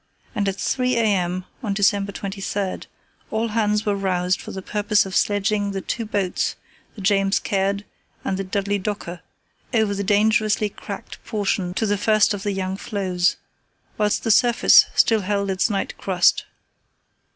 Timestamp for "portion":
11.23-11.75